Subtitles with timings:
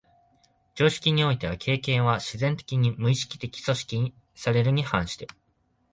[0.73, 5.27] 常識においては経験は自然的に、無意識的に組織されるに反して、